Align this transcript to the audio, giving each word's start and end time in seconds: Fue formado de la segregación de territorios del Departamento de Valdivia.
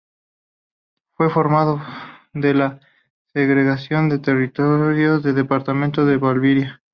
Fue 1.13 1.29
formado 1.29 1.79
de 2.33 2.55
la 2.55 2.79
segregación 3.33 4.09
de 4.09 4.17
territorios 4.17 5.21
del 5.21 5.35
Departamento 5.35 6.05
de 6.07 6.17
Valdivia. 6.17 6.81